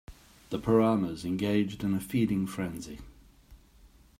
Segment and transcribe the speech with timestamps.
[0.49, 3.01] The piranhas engaged in a feeding frenzy.